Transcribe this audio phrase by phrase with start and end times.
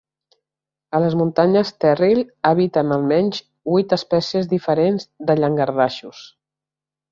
[0.99, 2.21] A les muntanyes Terril
[2.53, 3.43] habiten almenys
[3.75, 6.27] huit espècies diferents de llangardaixos.